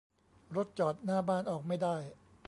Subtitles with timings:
[0.55, 1.97] รถจอดหน้าบ้าน ออกไม่ได้